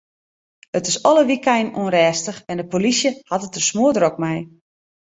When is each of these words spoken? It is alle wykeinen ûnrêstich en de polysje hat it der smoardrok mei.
It 0.77 0.85
is 0.91 0.97
alle 1.09 1.23
wykeinen 1.29 1.75
ûnrêstich 1.81 2.39
en 2.51 2.57
de 2.59 2.65
polysje 2.71 3.11
hat 3.29 3.45
it 3.47 3.53
der 3.55 3.65
smoardrok 3.69 4.15
mei. 4.23 4.39